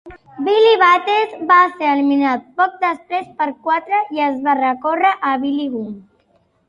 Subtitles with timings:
[0.45, 5.69] Billy Bates va ser eliminat poc després per quatre i es va recórrer a Billy
[5.77, 5.93] Gunn.